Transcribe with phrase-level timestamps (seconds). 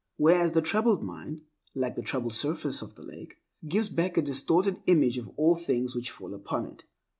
[0.17, 1.41] Whereas, the troubled mind,
[1.75, 5.95] like the troubled surface of the lake, gives back a distorted image of all things
[5.95, 6.85] which fall upon it.